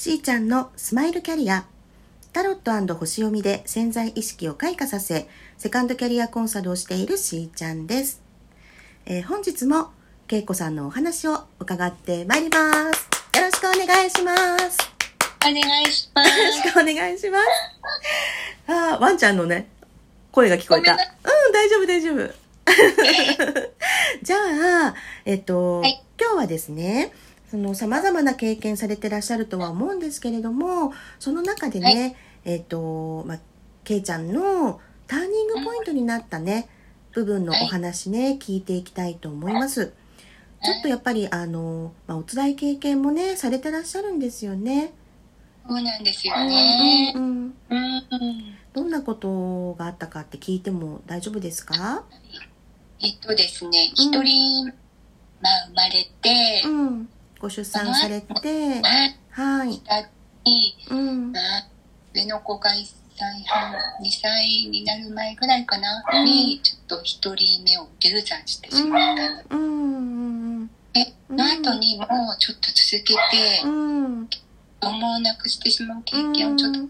[0.00, 1.66] しーちゃんのスマイルキャリア。
[2.32, 8.22] タロット星読みで潜在意識を開花させ、セカンドキャリアコンサルをしているしーちゃんです。
[9.04, 9.90] えー本日も、
[10.26, 13.10] けいこさんのお話を伺ってまいります。
[13.36, 14.78] よろしくお願いします。
[15.46, 15.60] お願い
[15.92, 16.72] しまよろしす。
[16.72, 17.44] くお願いします。
[18.68, 19.68] あーワンちゃんのね、
[20.32, 20.94] 声が聞こえた。
[20.94, 20.98] うん、
[21.52, 22.34] 大丈夫、大丈夫。
[24.22, 24.36] じゃ
[24.86, 24.94] あ、
[25.26, 27.12] えっと、はい今日はですね、
[27.50, 32.14] その様々な経験されてらっしゃるとは思うんですけれども、その中でね、
[32.44, 33.38] えっと、まあ、
[33.82, 36.68] けいちゃんのターニングポイントになったね、
[37.12, 39.92] 部分のお話ね、聞いていきたいと思います。
[40.62, 44.92] ちょっとやっぱり、あの、まあ、お辛い経験もね、されてらっしゃるんですよね。
[45.66, 47.12] そうなんですようんね。
[47.16, 48.54] うんうんうん。
[48.72, 52.04] どんなことがあったかって聞いても大丈夫ですか？
[53.00, 54.66] えっとですね、うん一人、
[55.40, 57.08] まあ、生まれてう、ん。
[57.40, 59.82] ご出産されて、あはい。
[60.90, 61.32] うん。
[61.32, 61.42] まあ、
[62.14, 62.74] 上の子が1
[63.16, 63.78] 歳半、2
[64.10, 69.42] 歳になる前ぐらいかな、うんに、ちょっと一人目を流産してしまったの。
[69.50, 70.60] うん。
[70.60, 70.66] うん。
[70.92, 72.06] で、その後にも
[72.38, 74.26] ちょっと続けてう、ん。
[74.26, 74.36] 子
[74.80, 76.86] 供を亡くしてしまう経験をちょっと、お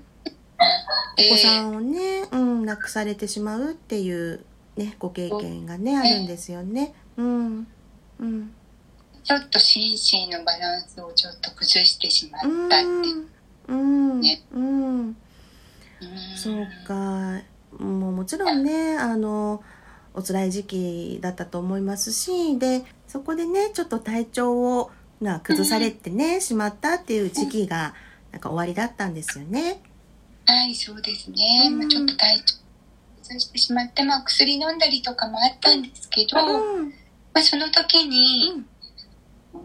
[1.17, 4.45] で子さんをね、うん、亡くされてしまうっていう
[4.77, 6.95] ね、ご経験がね、あるんですよね。
[7.17, 7.67] うん。
[8.19, 8.55] うん。
[9.23, 13.13] ちょっと心身のバランスをちょっと崩してしまっうたってい
[13.69, 13.75] う。
[13.75, 14.11] ん。
[14.12, 14.21] うん。
[14.21, 14.62] ねうん。
[14.62, 15.17] うん
[16.37, 17.43] そうか。
[17.79, 19.62] もうもちろんね、あの、
[20.15, 24.91] お辛い時期だったと思いますし、で、そこでね、ちょっと体調を、
[25.21, 27.95] な崩されてね、しまったっていう時期が、
[28.33, 29.83] なんか終わりだったんですよね。
[30.47, 31.69] はい、そうですね。
[31.69, 32.55] うんまあ、ちょっと体調
[33.23, 36.89] 崩してしまって、まあ、薬飲んだりとかもあったんですけど、うん。
[37.34, 38.67] まあ、その時に、うん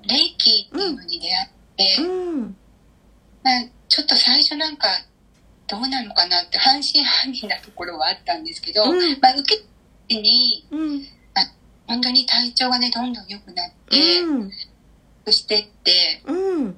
[0.07, 2.57] レイキっていうのに出会って、うん。
[3.43, 4.87] まあ、ちょっと最初なんか、
[5.67, 9.63] どうなのかなって半信半疑なところはあったんですけど、うんまあ、受け
[10.07, 11.05] てに、うん。
[11.87, 14.51] 本当に体調がね、どんどん良くなって、うん。
[15.25, 16.65] そしてって、うん。
[16.65, 16.75] もう、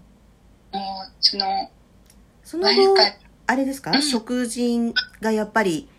[1.19, 1.69] その、
[2.43, 2.95] その後、
[3.45, 5.89] あれですか、うん食事がやっぱり、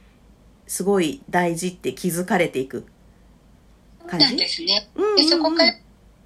[0.66, 2.86] すごい大事って気づかれていく
[4.06, 4.88] 感なんじですね。
[4.94, 5.74] うんうんうんで、そこから、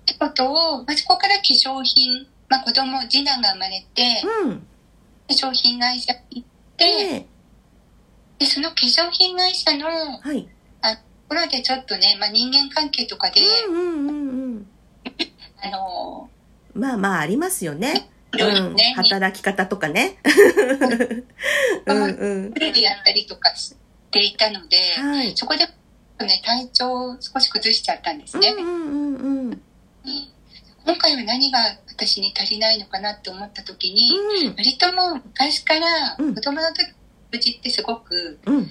[0.02, 4.58] ってことを、まあ、そこから化粧品、まあ、子供、次男が生まれて、うん。
[4.58, 4.66] 化
[5.28, 7.26] 粧品会社に行って、で、
[8.38, 9.86] で、その化粧品会社の
[10.22, 10.48] とはい。
[11.32, 14.66] ころでちょっとね、まあ、人間関係とかで、うんうんうんうん。
[15.64, 16.28] あの
[16.74, 18.10] まあまあありますよね。
[18.32, 20.19] うんね、働き方とかね。
[21.86, 22.52] うんうん。
[22.54, 23.74] テレビやったりとかし
[24.10, 25.32] ていたので、はい。
[25.36, 25.66] そこで、
[26.24, 28.54] ね、体調を少し崩しちゃったんですね。
[28.58, 29.62] うんうんうんうん。
[30.84, 31.58] 今回は何が
[31.88, 34.10] 私に足りないのかなって思った時に、
[34.46, 36.34] うん割ともう昔からうん。
[36.34, 36.92] 子供の時
[37.32, 38.62] うちってすごくうん。
[38.62, 38.66] あ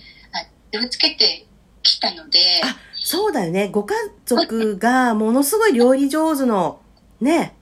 [0.71, 1.45] 気をつけて
[1.83, 3.69] きたので、あそうだよね。
[3.69, 6.79] ご家族がものすごい料理上手の、
[7.21, 7.55] ね、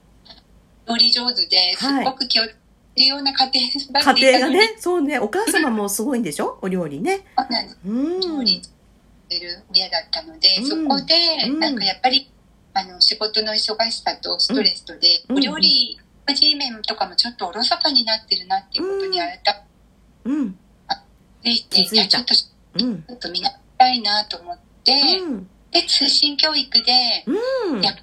[0.87, 2.05] 料理上手ですはい。
[2.05, 2.55] ごく気をつ
[2.95, 6.57] けるような家庭だっていたので、家庭がね、そうね、お母様もすごいんでしょ？
[6.63, 7.19] お料理ね。
[7.37, 7.77] そうなんです。
[7.85, 8.19] うん。
[8.19, 8.69] 料理し
[9.29, 10.65] てる親だったので、うん。
[10.67, 11.15] そこで
[11.47, 11.59] うん。
[11.59, 12.29] なんかやっぱり
[12.79, 13.57] あの仕事の忙
[13.91, 19.39] しさとストレスとで、うんお料理食事面とかもちょっとおろそかになってるなっていうことに改
[20.25, 20.59] うん。
[21.43, 22.45] めて、気づいちょっとち
[22.79, 23.03] うん。
[23.09, 25.49] ょっと見習いたいなと思って、うん。
[25.71, 26.91] で通信教育で、
[27.25, 27.95] うんや。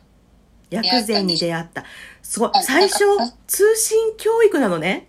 [0.71, 1.85] 薬膳に出会った。
[2.23, 2.63] すごいあ。
[2.63, 3.05] 最初
[3.47, 5.07] 通信教育なのね。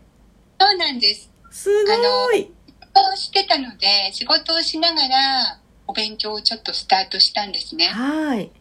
[0.59, 1.29] そうなんです。
[1.51, 2.37] すごい。
[2.37, 2.51] 仕
[2.93, 7.87] 事をしてたので、仕事をしながらお勉強をちょっとスタートしたんですね。
[7.87, 8.51] はい。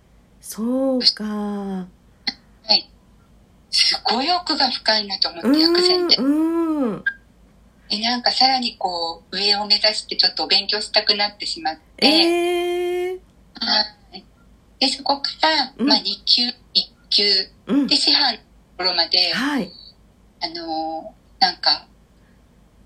[0.48, 1.24] そうか。
[1.24, 1.88] は
[2.68, 2.88] い。
[3.68, 6.22] すごい奥が深いなと思うって、薬膳って。
[6.22, 6.24] ん。
[6.24, 7.04] うん。
[7.90, 13.20] で、なんかさらにこう、上を目指してちょっとお勉強したくなってしまって、ええ
[13.54, 13.82] は
[14.14, 14.25] い
[14.78, 16.52] で、そこから、うんまあ2級、1
[17.10, 17.25] 級、
[17.66, 17.96] うんで、。
[17.96, 18.44] 師範のと
[18.78, 19.72] ころまで、はい。
[20.42, 21.87] あのーなんか、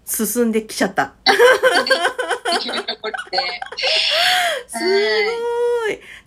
[0.06, 1.04] 進んできちゃった。
[1.04, 1.14] っ
[2.62, 3.38] ていうところで、
[4.66, 5.29] すごい。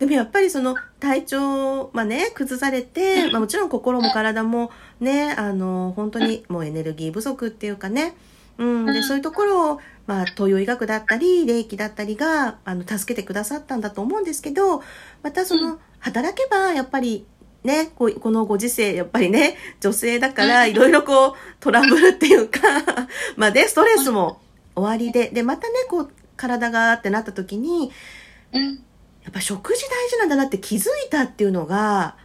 [0.04, 4.70] でもやっぱりその体調、まあね、崩されて、まあもちろん心も体も
[5.00, 8.14] ね、あの、本当にもうエネルギー不足っていうかね、
[8.58, 9.04] うん、で、うん。
[9.04, 14.84] そういうところを、まあ、東洋医学だったり、霊気だったりが、あの、助けてくださったんだと思うんですけど、
[15.22, 17.26] またその、う働けば、やっぱり、
[17.64, 22.60] ね、こうこのご時世、やっぱりね、女性だから、いろいろこう、トラブルっていうか、
[23.38, 24.42] まあね、ストレスも
[24.76, 27.90] 終わりで、で、またね、こう、体がってなった時に、
[28.52, 28.84] うん、
[29.24, 32.18] やっぱ食事大事なんだなって気づいたっていうのが、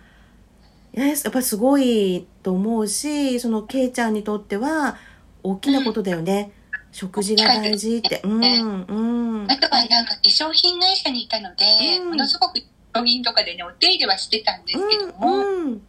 [0.92, 4.96] いややっぱりすごいとと思うしそのケイちゃんにとっては
[5.42, 6.52] 大きなことだよね、
[6.92, 8.22] 食事が大事って。
[8.24, 9.46] うんうん。
[9.50, 11.64] あとはなんか化粧品会社にいたので、
[12.00, 12.08] うん。
[12.10, 12.60] ものすごく
[12.94, 15.80] 病院とかでね、お手入れはしてたんですけども、うん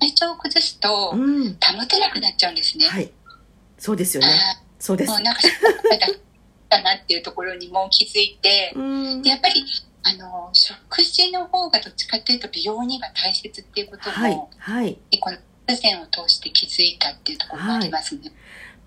[0.00, 1.22] 体調を崩すとうん。
[1.22, 2.86] うん保てなくなっちゃうんですね。
[2.86, 3.10] はい。
[3.78, 4.28] そうですよね。
[4.28, 5.10] あそうです。
[5.10, 5.40] ーもうなんか、
[6.68, 9.22] だなっていうところにも気づいて、うん。
[9.22, 9.64] でやっぱり、
[10.04, 14.98] あの、食事の方がどっちかっていうと美容には大切っていうことはいも、はい。
[15.20, 18.32] この薬膳を通して気づいたっていうところもありますね。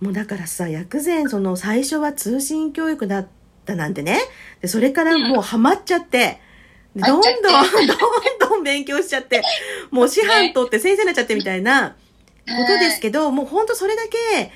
[0.02, 3.28] もうだからさ薬膳その最初は通信教育だっ
[3.66, 4.20] たなんてね。
[4.62, 6.40] でそれからもうハマっちゃって
[6.96, 9.42] でどんどん どんどん勉強しちゃって
[9.92, 11.96] もう師範取って先生になっちゃってみたいな
[12.46, 14.52] ことですけど、もう本当それだけ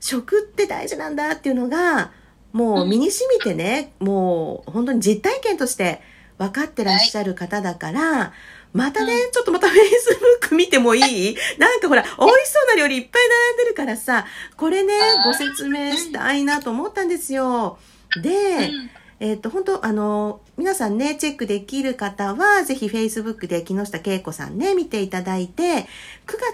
[0.00, 2.12] 食って大事なんだっていうのが
[2.56, 6.00] もう身に染みてね、もう本当に実体験として
[6.38, 8.32] 分かってらっしゃる方だから、
[8.72, 11.00] またね、うちょっとまた Facebook 見てもい
[11.32, 11.36] い？
[11.60, 12.16] なんかほら、美味し
[12.48, 13.22] そうな料理いっぱい
[13.52, 14.24] 並んでるからさ、
[14.56, 14.94] これね
[15.26, 17.78] ご説明したいなと思ったんですよ。
[18.22, 18.90] で、うん。
[19.20, 25.86] えっ、と、本当あの、皆さんね、チェックできる方は、ぜひ Facebook で木下恵子さんね、見ていただいて、9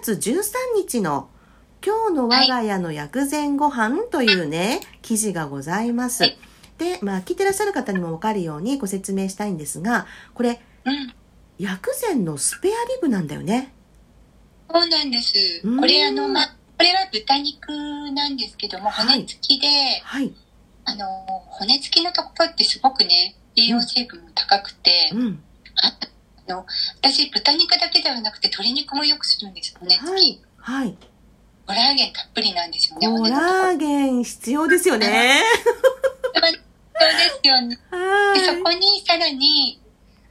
[0.01, 0.43] 月13
[0.77, 1.29] 日の
[1.85, 6.23] 今日の我が家の薬膳ご飯というね、記事がございます。
[6.23, 6.39] はい
[6.79, 11.15] で、まあ、聞いてらっしゃる方にもわかるようにご説明したいんですが、これ、うん。
[11.59, 13.73] 薬膳のスペアリブなんだよね。
[14.69, 15.79] そうなんですうん。
[15.79, 17.69] これあの、ま、これは豚肉
[18.13, 19.69] なんですけども、はい骨付きで、
[20.03, 20.35] はい。
[20.85, 21.07] あの、
[21.51, 25.43] 骨付きのところってすごくね、栄養成分も高くて、うん。
[25.77, 25.97] あ
[26.49, 26.67] あの、
[27.01, 30.11] 私、豚肉だけではなくて鶏肉もよくするんです、骨付き。
[30.11, 30.41] はい。
[30.57, 30.97] はい。
[31.67, 33.29] コラーゲンたっぷりなんですよね、コ。
[33.29, 35.43] ラーゲン必要ですよね。
[36.35, 37.79] そうですよね。
[37.91, 38.63] はで、そい。
[38.63, 39.81] こにさらに、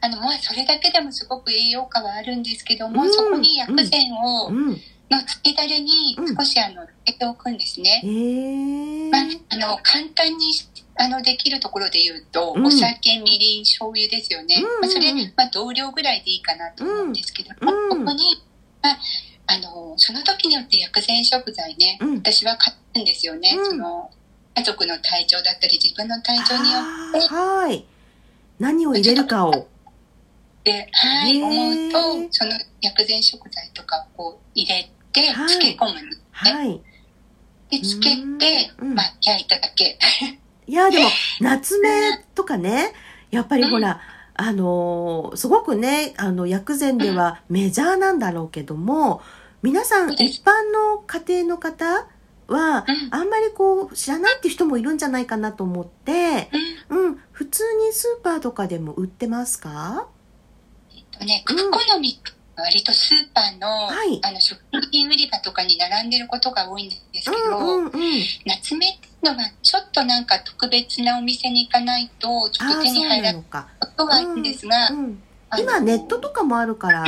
[0.01, 4.81] あの、まあ、それだけでもすごく栄養価はあるんですけども、うんそこに薬膳を、うん。
[5.09, 8.01] のつけだれに少しあの、つけておくんですね。
[8.03, 9.11] えー。
[9.11, 14.55] まあ、あの、簡単にしあの、できるところで言うと、うんお酒、みりん、醤油ですよね。
[14.57, 18.41] うんうんうんまあ、それ、まあ、同量ぐらいでいいかなと思うんですけども、うんここに、
[18.81, 18.97] まあ、
[19.51, 23.53] あの、その時によって薬膳食材ね、うん私は買うんですよね。
[23.57, 24.09] うんその、
[24.55, 27.85] 家族の体調だったり、自分の体調によって、はい。
[28.59, 29.67] 何を入れるかを。
[30.63, 32.51] で、はい、思うと、その
[32.81, 36.23] 薬膳食材とかをこう入れて、はい漬け込むんですね。
[36.31, 36.81] はい。
[37.69, 39.97] で、漬けて、うんまあ、焼いただけ。
[40.67, 41.09] いや、でも、
[41.41, 42.93] 夏目とかね、
[43.29, 43.99] やっぱりほら、
[44.33, 49.21] あのーすごくね、あの、薬膳ではメジャーなんだろうけども、
[49.61, 52.07] 皆さん、一般の家庭の方
[52.47, 53.09] は、うん。
[53.11, 56.49] あんまりこう、知らないって人もいるんじゃないかなと思って、
[56.89, 57.05] うん。
[57.05, 60.07] うん、普通にスーパーとかでも売ってますか？
[61.11, 61.55] とね、うん。
[61.55, 62.19] クコの実
[62.57, 64.19] 割とスーパーの,、はい。
[64.23, 64.59] あの食
[64.91, 67.91] 品売り場とかに並んでることが多いんですけど、うんうんうん。
[68.45, 73.43] 夏目っていうのがちょっとなんか特別なお店に行かないとちょっと手に入らない。
[73.43, 77.05] ことがあるんですが、うん、あの今ネットとかもあるから、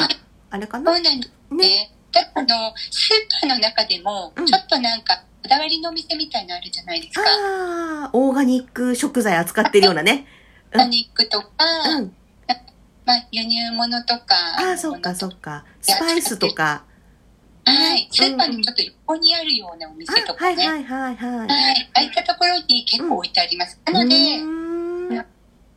[0.50, 0.94] あれかな？
[0.94, 1.58] そうなんですね。
[1.58, 1.93] ね。
[2.14, 7.22] ただあのスーパーの中でもうんちょっとなんかこだわりのお店みたいのあるじゃないですか。
[7.24, 10.26] ああ、オーガニック食材扱ってるようなね。
[10.72, 11.48] うんパニックとか、
[11.90, 12.16] うん。
[13.06, 15.66] まあ、輸入物とか、ああ、そっかそっか。
[15.82, 16.84] スパイスとか。
[17.66, 20.64] はい、スーパーのちょっと横にあるようなお店とかね。
[20.64, 21.40] いはいはいはい。
[21.40, 21.50] はい。
[21.50, 23.80] ああいったところに結構置いてあります。
[23.86, 24.16] なので、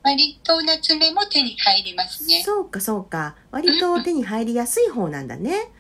[0.03, 2.43] 割と夏目も手に入りますね。
[2.45, 3.37] そうかそうか。
[3.51, 5.73] 割と手に入りやすい方なんだね。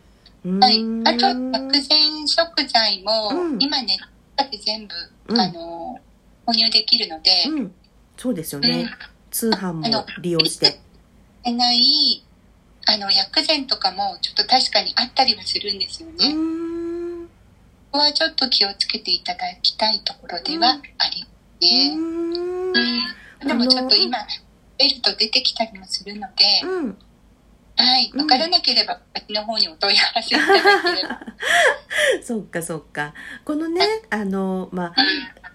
[0.47, 0.85] うはい。
[1.05, 3.99] あと、薬膳食材も、うん今ね、
[4.51, 4.95] で全部、
[5.29, 5.99] うんあの、
[6.47, 7.75] 購入できるので、うん。
[8.17, 8.91] そうですようんね。
[9.31, 10.81] 通販も利用して。
[11.45, 12.23] でない、
[12.87, 16.35] あの、薬膳とかもちょっと確かにあったりはするんですようね。
[17.91, 17.99] こ。
[17.99, 21.29] こはちょっと気をつけていただきたいところではありま
[21.61, 21.97] すね。
[23.47, 24.19] でもちょっと今、
[24.79, 26.99] ベルト出てきたりもするので、うん。
[27.77, 28.11] はい。
[28.13, 31.21] うんわからなければ、私の方にお問い合わせいただければ。
[32.23, 33.15] そっかそっか。
[33.45, 34.95] このね、あの、まあ、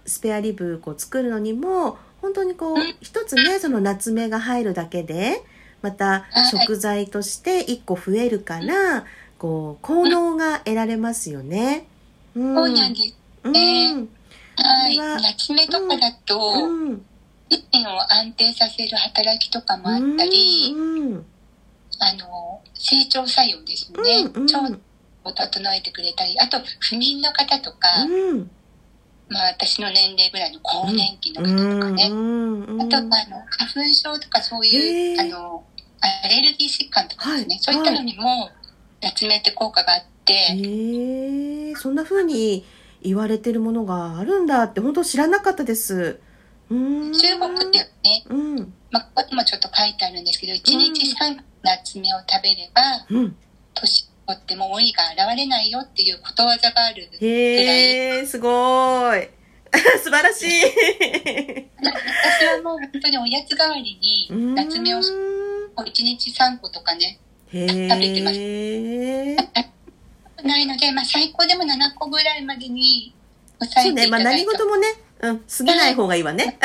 [0.06, 5.44] スペアリブこう作るのにも、本当にこううん、一つね、その夏目が入るだけで、
[5.82, 9.06] またはい食材として一個増えるから、
[9.40, 11.88] こう、効能が得られますよね。
[12.36, 12.56] うん。
[12.56, 13.16] そうなんです。
[13.44, 14.10] うん。
[14.56, 14.96] はい。
[14.96, 17.06] これは夏目とかだと、うん。
[17.50, 21.26] 心身を安定させる働きとかもあったり、うん。
[22.02, 24.32] あの、成長作用ですよね。
[24.34, 24.46] うん。
[24.46, 24.80] 腸
[25.24, 28.52] を整えてくれたり、あと、不眠の方とか、うん。
[29.30, 31.96] まあ私の年齢ぐらいの更年期のう方とかん。
[31.96, 32.14] ね、う
[32.76, 32.82] ん。
[32.82, 33.12] あと、あの、
[33.46, 35.64] 花粉症とかそういう、へーあの、
[36.02, 38.50] アレルギー疾患とかですね、はいそういったのにも、
[39.02, 42.66] 夏目って効果があって、えそんな風に
[43.04, 46.20] 言われてるものがあるんだって本当知らなかったです。
[46.72, 47.14] うーん。
[47.14, 48.74] 中国ではね、うん。
[48.92, 53.36] まあ、ここにもちょっと書いてあるんですけど、1日3個夏目を食べれば、うん。
[53.74, 59.30] 年を取っても老いが現れないよっていうことわざがあるぐらい、へえすごーい。
[60.04, 60.50] 素晴らしい。
[61.82, 67.20] 私はもう本当におやつ代わりに夏目をう1ーん日3個とかね、
[67.54, 69.36] へ食べてますえ。
[70.44, 73.14] ないので、まあ最高でも7個ぐらいまでに
[73.60, 74.20] 抑そうね、まあ。
[74.22, 74.88] 何事もね、
[75.22, 76.58] うん、過ぎない方がいいわね。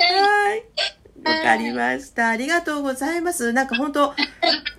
[0.00, 0.62] はい。
[1.44, 2.28] わかりました。
[2.28, 3.52] ありがとうございます。
[3.52, 4.14] なんか本当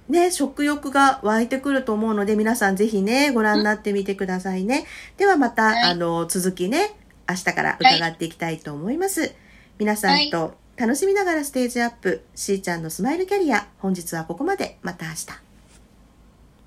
[0.09, 4.85] ね、食欲が湧いてくると思うので、皆さんぜひね、ご覧になってみてくださいね。
[5.17, 6.95] ではまた、はいあの、続きね、
[7.29, 9.33] 明日から伺っていきたいと思います。
[9.77, 14.77] 皆さんと楽しみながらステージアップ、しーちゃんのスマイルキャリア、本日はここまで。
[14.81, 15.54] また明日。